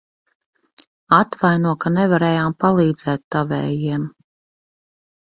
[1.17, 4.13] Atvaino, ka nevarējām palīdzēt tavējiem.